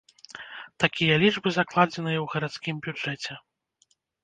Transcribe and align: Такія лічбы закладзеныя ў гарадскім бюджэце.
Такія 0.83 1.13
лічбы 1.25 1.49
закладзеныя 1.59 2.19
ў 2.21 2.25
гарадскім 2.33 2.75
бюджэце. 2.89 3.41